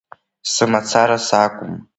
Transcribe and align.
Сымацара 0.51 1.17
сакәым. 1.27 1.73